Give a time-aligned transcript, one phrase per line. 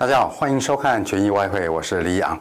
[0.00, 2.40] 大家好，欢迎收看权益外汇，我是李昂，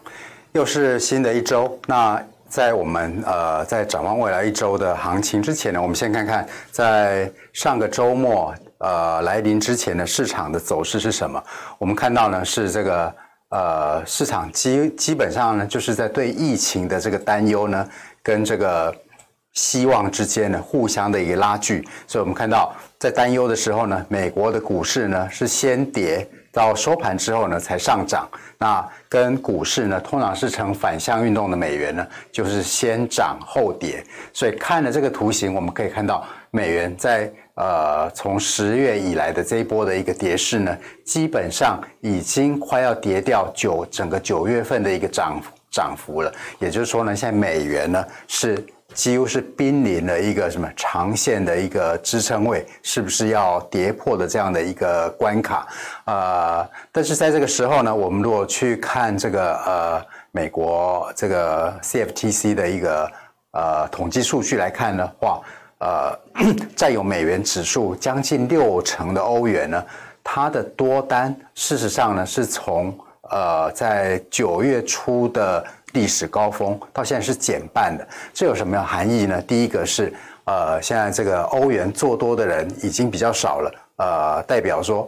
[0.54, 1.78] 又是新的一周。
[1.88, 11.44] 那在我们呃在展望未来一周的行情之前呢，我们先看看在上个周末呃来临之前的市场的走势是什么。
[11.78, 13.14] 我们看到呢是这个
[13.50, 17.86] 呃市场基基本上呢就是在对疫情的这个担忧呢
[18.24, 18.96] 跟这个
[19.52, 26.26] 希望之间呢互相的一个拉锯，所以我们看到在担忧的时候呢，美国的股市呢是先跌。
[26.60, 28.28] 到收盘之后呢，才上涨。
[28.58, 34.04] 那跟股市呢，通常是呈反向运动的美元呢，就是先涨后跌。
[34.34, 45.42] 所以看了这个图形，我们可以看到美元在呃从十月以来的这一波的一个跌势呢，基本上已经快要跌掉九整个九月份的一个涨
[45.72, 46.30] 涨幅了。
[46.60, 48.62] 也就是说呢，现在美元呢是。
[48.96, 55.68] 几乎是濒临了一个什么长线的一个支撑位，是不是要跌破的这样的一个关卡？
[56.06, 63.12] 呃，但是在这个时候呢，我们如果去看这个呃美国这个 CFTC 的一个
[63.52, 65.40] 呃统计数据来看的话，
[65.78, 66.20] 呃，
[66.76, 69.86] 占有美元指数将近六成的欧元呢，
[70.24, 72.98] 它的多单事实上呢是从
[73.30, 75.64] 呃在九月初的。
[75.94, 79.42] 历史高峰到现在是减半的，这有什么样含义呢？
[79.42, 80.14] 第一个是，
[80.46, 85.08] 呃，现在这个欧元做多的人已经比较少了，呃，代表说，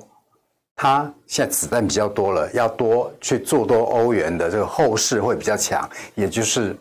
[0.75, 6.75] 他现在子弹比较多了，要多去做多欧元的这个后市会比较强，也就是。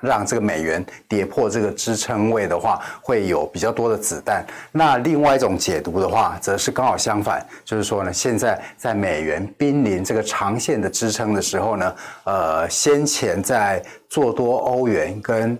[0.00, 4.44] 让这个美元跌破这个支撑位的话，会有比较多的子弹。
[4.72, 15.58] 那另外一种解读的话，则是刚好相反，就是说呢，现在在美元濒临这个长线的支撑的时候呢，呃，先前在做多欧元跟。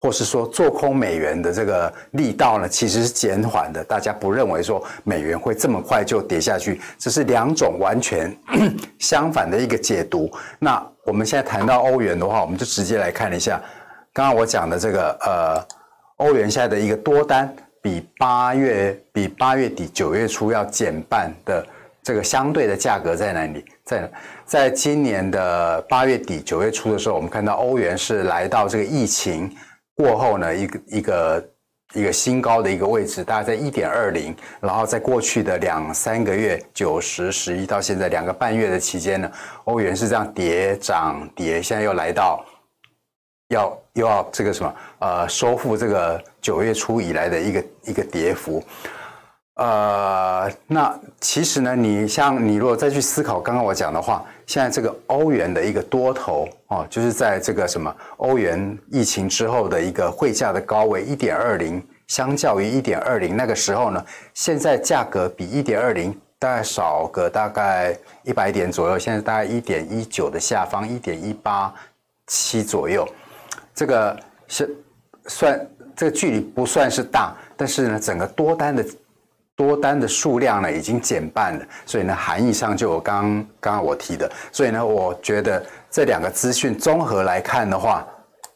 [0.00, 3.82] 或是说做空美元的这个力道呢，其实是减缓的。
[3.84, 8.30] 大家不认为说美元会这么快就跌下去，这是两种完全
[8.98, 10.30] 相反的一个解读。
[10.58, 13.60] 那我们现在谈到欧元的话，我们就直接来看一下
[14.12, 15.66] 刚刚我讲的这个呃，
[16.16, 21.66] 欧元现在的一个多单比八月比八月底九月初要减半的
[22.02, 23.64] 这个相对的价格在哪里？
[23.84, 24.10] 在
[24.46, 29.54] 在今年的八月底九月初的时候，我们看到欧元是来到这个疫情。
[29.96, 31.48] 过后呢，一个一个
[31.94, 34.34] 一个新高的一个位置，大概在一点二零。
[34.60, 39.30] 然后在过去的两三个月，九十、十一到现在两个半月的期间呢，
[39.64, 42.44] 欧元是这样跌涨跌，现在又来到
[43.48, 48.62] 要又要这个什么呃收复这个九月初以来的一个一个跌幅。
[49.56, 64.04] 呃，那其实呢，你像你如果再去思考刚刚我讲的话，现在这个欧元的一个多头哦，就是在这个什么欧元疫情之后的一个汇价的高位一点二零，相较于一点二零那个时候呢，
[64.34, 71.72] 现在价格比一点二零大概少个大概一百点左右，现在大概一点一九的下方，一点一八
[72.26, 73.08] 七左右，
[73.74, 74.76] 这个是
[75.26, 75.66] 算
[75.96, 78.84] 这个距离不算是大，但是呢，整个多单的。
[79.56, 83.22] 多单的数量呢已经减半了，所以呢含义上就有刚
[83.60, 88.06] 刚刚我提的，所以呢我觉得这两个资讯综合来看的话，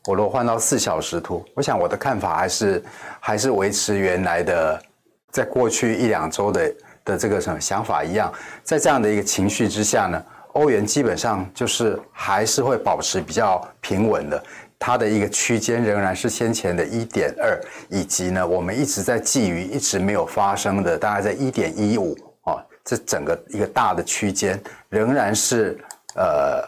[0.07, 2.83] 我如果换到四小时图，我想我的看法还是
[3.21, 4.83] 还是维持原来的，
[5.31, 8.33] 在过去一两周的的这个什么想法一样，
[8.65, 10.21] 在这样的一个情绪之下呢，
[10.55, 14.43] 欧元基本上就是还是会保持比较平稳的。
[14.81, 25.77] 它的一个区间仍然是先前的一点二，以及呢，我们一直在觊觎一直没有发生的，大概在一点一五啊，这整个一个大的区间仍然是
[26.15, 26.63] 呃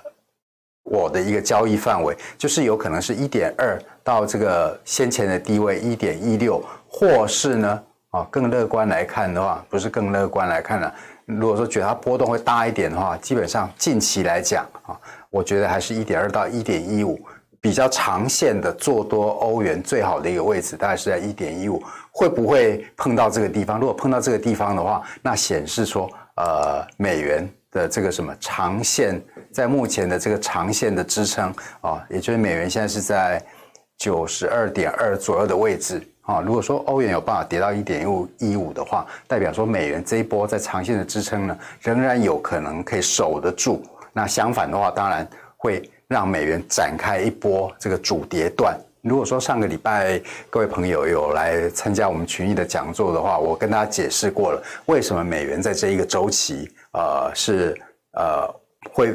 [0.82, 10.92] 我的一个交易范围，就是有可能是一点二到这个先前的低位一点一六，或是呢啊更乐观来看的话，不是更乐观来看了，
[11.27, 14.98] 如果说觉得它波动会大一点的话，基本上近期来讲啊，
[15.31, 17.16] 我觉得还是一点二到一点一五。
[17.60, 23.78] 比较长线的做多欧元最好的一个位置，大概是在一点一五，会不会碰到这个地方？
[23.78, 29.21] 如果碰到这个地方的话，那显示说，呃，美元的这个什么长线，
[29.53, 31.53] 在目前的这个长线的支撑
[31.83, 33.42] 啊，也就是美元现在是在
[33.98, 36.41] 九十二点二左右的位置啊。
[36.41, 43.83] 如果说欧元有办法跌到一点一五一五的话，代表说美元这一波在长线的支撑呢，仍然有可能可以守得住。
[44.15, 45.28] 那相反的话，当然
[45.59, 45.83] 会。
[46.10, 48.77] 让美元展开一波这个主跌段。
[49.01, 50.21] 如果说上个礼拜
[50.51, 57.80] 各位朋友有来参加我们群益的讲座的话，我跟大家解释过了，为什么美元在这一个周期，呃，是
[58.15, 58.53] 呃
[58.92, 59.15] 会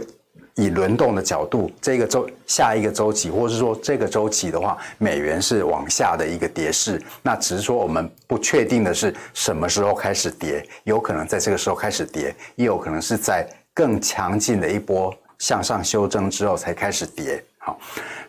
[0.56, 7.00] 以轮动的角度，这个周下一个周期，或是说这个周期的话，美元是往下的一个跌势。
[7.22, 13.46] 那只是说我们不确定的是什么时候开始跌，有可能在这个时候开始跌，也有可能是在。
[13.76, 17.44] 更强劲的一波向上修正之后才开始跌。
[17.58, 17.80] 好，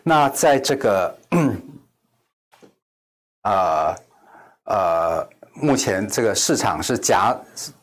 [0.03, 1.17] 那在这个
[3.43, 3.95] 呃
[4.65, 7.35] 呃，目前这个市场是夹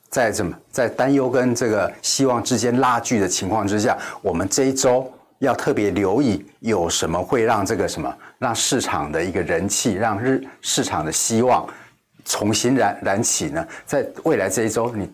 [0.08, 11.66] 在怎么在担忧跟这个希望之间拉锯的情况之下，我们这一周要特别留意有什么会让这个什么让市场的一个人气，让日市场的希望
[12.24, 13.66] 重新燃燃起呢？
[13.86, 15.10] 在未来这一周，你。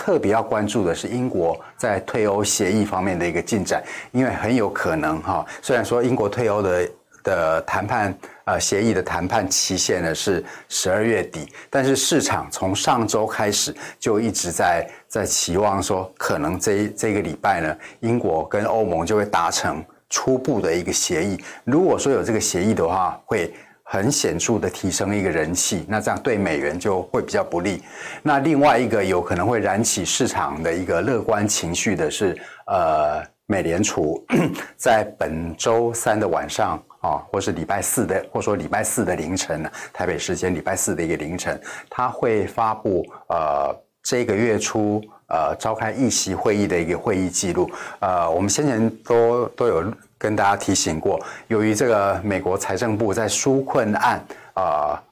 [0.00, 6.88] 特别要关注的是英国在退欧协议方面的一个进展，因为很有可能哈，虽然说英国退欧的
[7.22, 8.14] 的谈判
[8.46, 21.38] 呃协议的谈判期限呢是十二月底，但是市场从上周开始就一直在在期望说，可能这这个礼拜呢，英国跟欧盟就会达成初步的一个协议。
[21.64, 23.52] 如果说有这个协议的话，会。
[23.92, 27.82] 很显著的提升一个人气，那这样对美元就会比较不利。
[28.22, 32.38] 那另外一个有可能会燃起市场的一个乐观情绪的是，
[32.68, 34.24] 呃，美联储
[34.78, 41.60] 在本周三的晚上啊，或是礼拜四的，或说礼拜四的凌晨呢，台北时间礼拜四的一个凌晨，
[41.90, 47.68] 他会发布呃这个月初呃召开议息会议的一个会议记录。
[47.98, 49.92] 呃，我们先前都都有。
[50.20, 51.18] 跟大家提醒过，
[51.48, 54.22] 由于这个美国财政部在纾困案
[54.52, 55.02] 啊、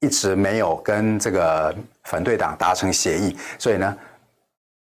[0.00, 1.72] 一直没有跟这个
[2.02, 3.96] 反对党达成协议，所以呢，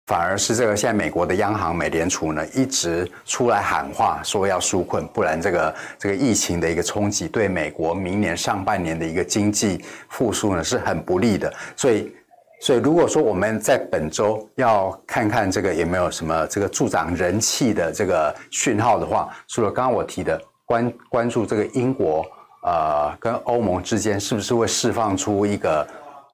[0.08, 12.12] 反而是这个现在美国的央行美联储呢一直出来喊话说要纾困，不然这个这个疫情的一个冲击对美国明年上半年的一个经济复苏呢是很不利的，所以。
[12.62, 22.26] 所以，如果说我们在本周要看看这个有没有什么这个助长人气的这个讯号的话，除了刚刚我提的关关注这个英国
[22.64, 25.88] 呃跟欧盟之间是不是会释放出一个。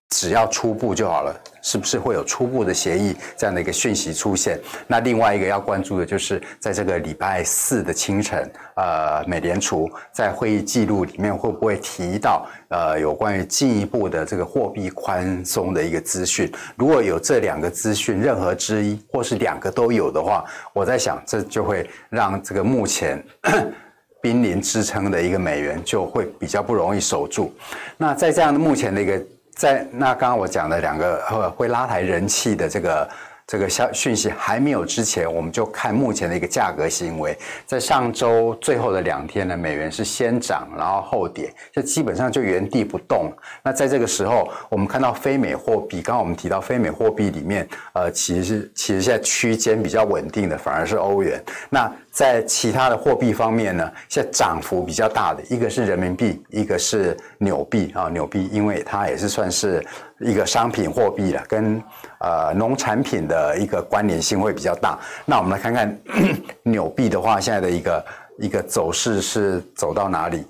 [0.10, 4.60] 只要初步就好了，是不是会有初步的协议这样的一个讯息出现？
[4.88, 16.50] 那另外一个要关注的就是，在这个礼拜四的清晨，呃，美联储在会议记录里面会不会提到呃有关于进一步的这个货币宽松的一个资讯？
[16.78, 23.22] 如果有这两个资讯，任何之一或是两个都有的话，我在想这就会让这个目前
[24.22, 27.52] 濒临支撑的一个美元就会比较不容易守住。
[27.98, 29.22] 那在这样的目前的一个。
[29.56, 33.10] 在那刚刚我讲的两个会拉抬人气的这个
[33.48, 37.38] 这个消讯息还没有之前，我们就看目前的一个价格行为。
[37.66, 43.32] 在上周最后的两天呢，美元是先涨然后后跌，就基本上就原地不动。
[43.64, 51.40] 那在这个时候，我们看到非美货币，刚刚我们提到非美货币里面，呃，其实其实现在区间比较稳定的反而是欧元。
[51.70, 59.86] 那在其他的货币方面呢，现在涨幅比较大的一个是人民币，一个是纽币啊，纽币因为它也是算是
[60.22, 61.84] 一个商品货币了，跟
[62.20, 64.98] 呃农产品的一个关联性会比较大。
[65.26, 66.00] 那我们来看看
[66.64, 68.06] 纽币的话，现在的一个
[68.40, 70.48] 一个走势是走到哪里？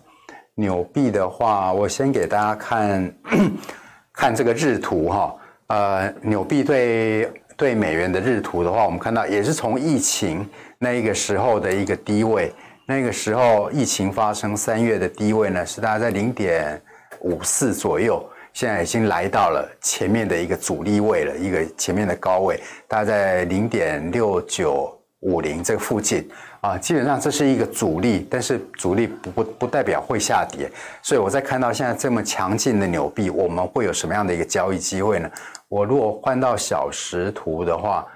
[0.53, 3.11] 纽币的话，我先给大家看
[4.13, 5.35] 看这个日图哈，
[5.65, 10.47] 呃，纽币对对美元的日图的话，我们看到也是从疫情。
[10.77, 12.53] 那一个时候的一个低位，
[12.85, 16.79] 那个时候疫情发生三月的低位呢，是大概在零点
[17.21, 24.93] 五四左右，现在已经来到了前面的一个阻力位了，一个前面的高位，大概在零点六九
[25.25, 26.25] 五零这个附近
[26.61, 35.29] 啊，基本上这是一个阻力，但是阻力不不不代表会下跌，所以我在看到现在这么强劲的纽币，我们会有什么样的一个交易机会呢？
[35.67, 38.07] 我如果换到小时图的话。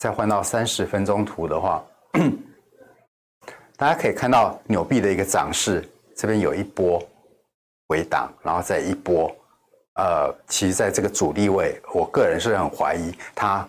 [0.00, 1.84] 再换到三十分钟图的话，
[3.76, 6.98] 大家可以看到纽币的一个涨势，这边有一波
[7.86, 9.30] 回档，然后再一波，
[9.96, 13.68] 呃，其实在这个阻力位，我个人是很怀疑它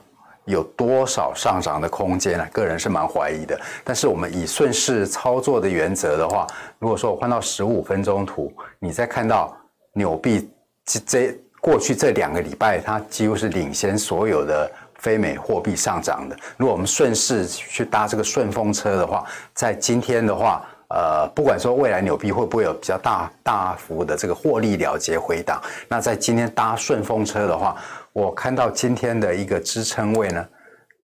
[0.52, 2.46] 有多少上涨的空间呢？
[2.52, 3.60] 个人是蛮怀疑的。
[3.84, 6.46] 但是我们以顺势操作的原则的话，
[6.78, 9.52] 如果说我换到十五分钟图，你再看到
[9.94, 10.48] 纽币
[10.86, 14.70] 这这过去这两个礼拜，它几乎是领先所有的。
[15.02, 27.76] 非美货币上涨的，如果我们顺势去搭这个顺风车的话，在今天的话，呃，不管说未来纽币会不会有比较大大幅的这个获利了结回档，那在今天搭顺风车的话，
[28.14, 30.48] 我看到今天的一个支撑位呢，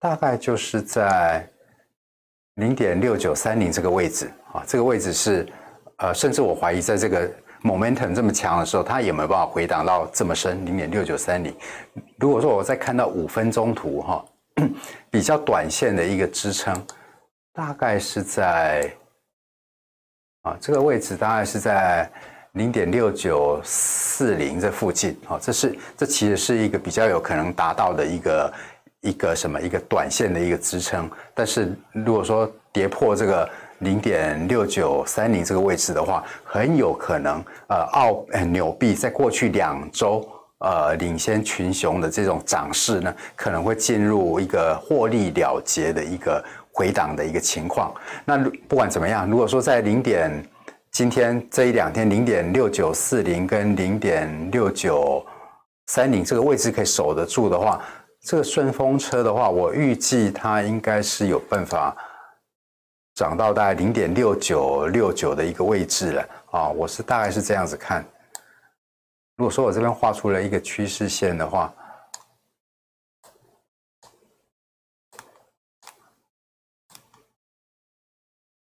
[0.00, 1.48] 大概就是在
[2.54, 5.46] 零点六九三零这个位置啊，这个位置是
[5.98, 7.30] 呃，甚至我怀疑在这个。
[7.62, 11.52] momentum 这么强的时候，它也没有办法回档到这么深，零点六九三零。
[12.16, 14.24] 如果说我再看到五分钟图哈，
[15.10, 16.86] 比较短线的一个支撑，
[17.52, 18.88] 大概是在
[20.42, 22.08] 啊这个位置，大概是在
[22.56, 25.38] 零点六九四零这附近啊。
[25.40, 28.52] 这是这其实是一个比较有可能达到的一个
[29.02, 33.48] 一个什么一个短线的一个支撑，但是如果说跌破这个
[33.80, 40.26] 零点六九三零这个位置的话，很有可能呃澳呃纽币在过去两周
[40.58, 47.94] 呃领先群雄的这种涨势呢，可能会进入一个获利了结的一个回档的一个情况。
[48.24, 50.32] 那不管怎么样，如果说在零点
[50.96, 55.22] 今天这一两天零点六九四零跟零点六九
[55.88, 57.82] 三零这个位置可以守得住的话，
[58.22, 61.94] 这个顺风车的话，我预计它应该是有办法
[63.14, 66.68] 涨到大概零点六九六九的一个位置了啊！
[66.70, 68.02] 我是大概是这样子看。
[69.36, 71.70] 如果说我这边画出了一个趋势线的话，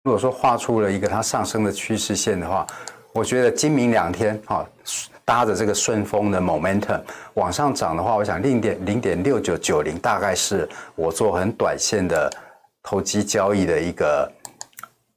[0.07, 2.65] 如果说画出了一个它上升的趋势线的话，
[3.11, 4.65] 我觉得今明两天啊。
[5.25, 7.01] 搭着这个顺风的 momentum
[7.33, 12.31] 往上涨的话，我想零点零点六九九零大概是我做很短线的
[12.81, 14.31] 投机交易的一个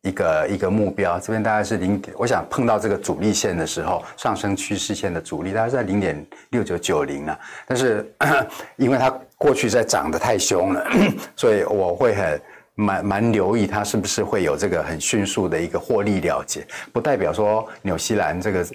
[0.03, 1.21] 一个一个目标。
[1.21, 7.39] 这边大概是零点，我想碰到这个阻力线的时候，上升趋势线的阻力大概在零点六九九零了。
[7.65, 8.13] 但是
[8.75, 10.85] 因为它过去在涨得太凶了，
[11.37, 12.43] 所以我会很。
[12.75, 18.67] 蛮蛮留意它是不是会有这个很迅速的一个获利了结，不代表说纽西兰这个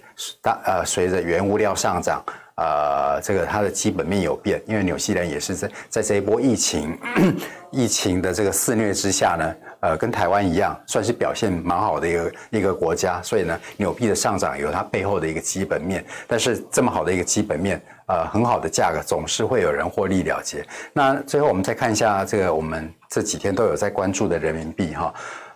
[0.41, 2.23] 大呃随着原物料上涨，
[2.55, 6.97] 呃这个它的基本面有变，因为纽西兰也是在在这一波疫情
[7.71, 17.81] 疫情的这个肆虐之下呢，呃跟台湾一样，算是表现蛮好的一个一个国家，所以呢纽币的上涨有它背后的一个基本面，但是这么好的一个基本面。
[18.07, 20.63] 呃，很好的价格总是会有人获利了结。
[20.93, 25.11] 那最后我们再看一下这个，我们这几天都有在关注的人民币哈。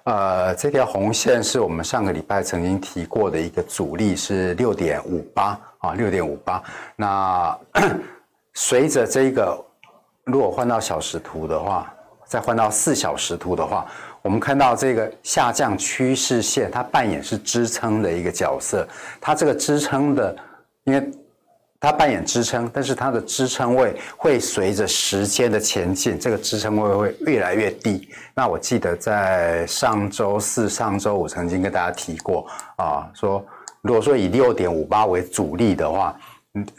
[0.09, 6.63] 呃，这条红线是我们上个礼拜曾经提过的一个阻力是六点五八啊，六点五八。
[6.95, 7.55] 那
[8.55, 9.63] 随着这个，
[10.23, 11.93] 如果换到小时图的话，
[12.25, 13.85] 再换到四小时图的话，
[14.23, 18.87] 我们看到这个下降趋势线，它扮演是支撑的一个角色。
[19.21, 20.35] 它这个支撑的，
[20.85, 21.11] 因为
[21.81, 28.09] 它扮演支撑，但是它的支撑位会随着时间的前进，这个支撑位会越来越低。
[28.35, 32.45] 那我记得在上周四、上周五曾经跟大家提过
[32.75, 33.45] 啊，说
[33.81, 36.13] 如果说以六点五八为主力的话，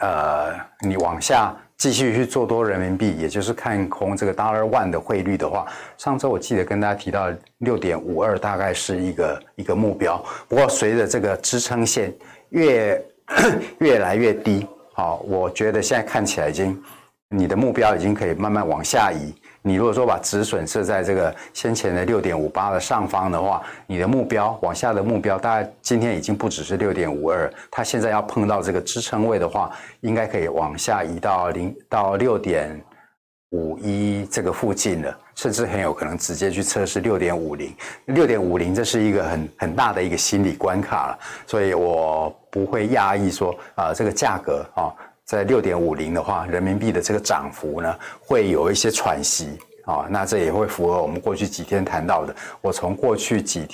[0.00, 0.52] 呃，
[0.86, 5.64] 你往下继续去做多人民币，也就是看空这个 Dollar One 的汇率的话，
[5.96, 10.22] 上周我记得跟大家提到六点五二大概是一个一个目标。
[10.46, 12.12] 不过随着这个支撑线
[12.50, 13.02] 越
[13.80, 14.66] 越来越低。
[15.00, 16.78] 好，我觉得现在看起来已经，
[17.30, 19.34] 你的目标已经可以慢慢往下移。
[19.62, 29.70] 你如果说把止损设在这个先前的六点五八的上方的话，你的目标往下的目标大概今天已经不只是六点五二，它现在要碰到这个支撑位的话，
[30.02, 32.78] 应该可以往下移到零到六点
[33.50, 37.74] 五一这个附近了，甚至很有可能直接去测试六点五零。
[38.06, 42.34] 六点五零这是一个很很大的一个心理关卡了，所以我。
[42.52, 44.90] 不会讶异说啊、这个价格啊、
[45.24, 52.34] 在六点五零的话，人民币的这个涨幅呢，会有一些喘息啊、那这也会符合我们过去几天谈到的。
[52.60, 53.68] 我从过去几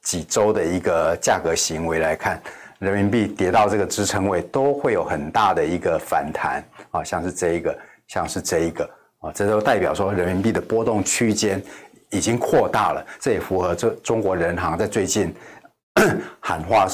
[0.00, 2.40] 几周的一个价格行为来看，
[2.78, 7.78] 人民币跌到这个支撑位，都会有很大的一个反弹啊、像是这一个，
[8.08, 8.88] 像是这一个
[9.24, 11.62] 啊、这都代表说人民币的波动区间
[12.10, 13.04] 已经扩大了。
[13.18, 15.34] 这也符合这中国人行在最近
[16.40, 16.86] 喊话。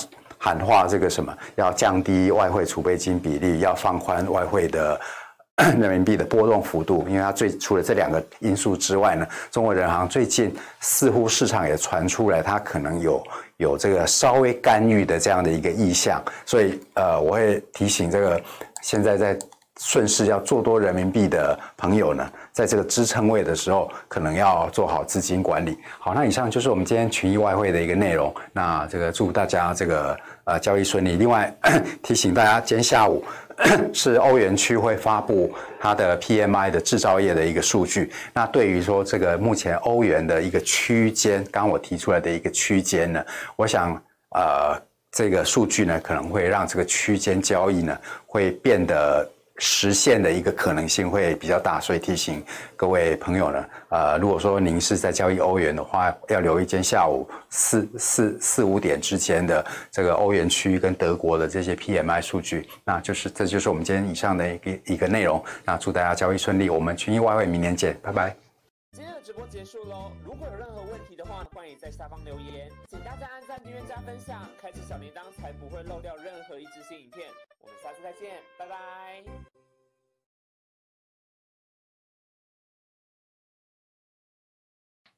[0.42, 4.98] 喊话这个什么，要降低外汇储备金比例，要放宽外汇的
[5.78, 13.22] 人民币的波动幅度，因为它最除了这两个因素之外呢，中国人行最近似乎市场也传出来，它可能有
[13.58, 18.40] 有这个稍微干预的这样的一个意向，所以呃，我会提醒这个
[18.80, 19.38] 现在在。
[19.82, 25.78] 顺势要做多人民币的朋友呢，在这个支撑位的时候，可能要做好资金管理。
[25.98, 28.32] 好，那以上就是我们今天群益外汇的一个内容。
[28.52, 31.16] 那这个祝大家这个呃交易顺利。
[31.16, 31.50] 另外
[32.02, 33.24] 提醒大家，今天下午
[33.94, 38.12] 是欧元区会发布它的 PMI 的制造业的一个数据。
[38.34, 43.24] 那对于说这个目前欧元的一个区间，刚刚我提出来的一个区间呢，
[43.56, 43.94] 我想
[44.36, 44.78] 呃
[45.10, 49.26] 这个数据呢可能会让这个区间交易呢会变得。
[49.62, 52.42] 实现的一个可能性会比较大，所以提醒
[52.74, 65.44] 各位朋友呢，呃，如果说您是在交易欧元的话，要留意今天下午四四四五点之间的这个欧元区跟德国的这些 PMI 数据，那就是这就是我们今天以上的一个一个内容。
[65.62, 68.34] 那祝大家交易顺利，我们群益外汇明年见，拜拜。
[68.92, 77.28] 今天的直播结束喽，如果有任何问题的话，欢迎在下方留言，请大家按赞、订阅、加分享，开启小铃铛，才不会漏掉任何一支新影片。
[77.60, 79.49] 我们下次再见，拜拜。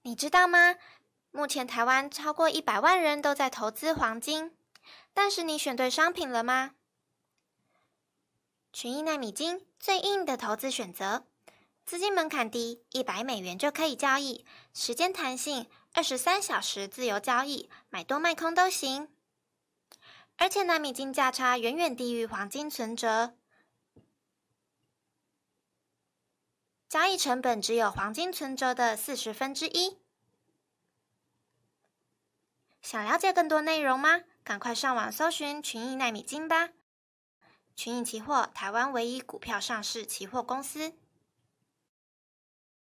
[0.02, 0.76] 你知道吗？
[1.30, 4.54] 目前台湾超过一百万人都在投资黄金，
[5.14, 6.72] 但是你选对商品了吗？
[8.72, 11.24] 群益奈米金最硬的投资选择，
[11.86, 14.44] 资金门槛低，一百美元就可以交易，
[14.74, 19.08] 时间弹性，二十三小时自由交易，买多卖空都行。
[20.36, 23.34] 而且奈米金价差远远低于黄金存折，
[26.92, 29.96] 交易成本只有黄金存折的四十分之一。
[32.82, 34.20] 想了解更多内容吗？
[34.44, 36.68] 赶快上网搜寻群益奈米金吧！
[37.74, 40.92] 群益期货，台湾唯一股票上市期货公司。